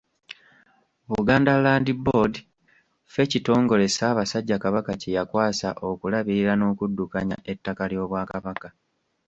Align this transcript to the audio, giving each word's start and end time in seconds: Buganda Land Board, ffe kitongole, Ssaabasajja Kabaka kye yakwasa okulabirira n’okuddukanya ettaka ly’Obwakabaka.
Buganda 1.09 1.53
Land 1.63 1.87
Board, 2.05 2.33
ffe 3.11 3.23
kitongole, 3.31 3.85
Ssaabasajja 3.89 4.57
Kabaka 4.63 4.91
kye 5.01 5.11
yakwasa 5.17 5.69
okulabirira 5.89 6.53
n’okuddukanya 6.57 7.37
ettaka 7.51 7.83
ly’Obwakabaka. 7.91 8.69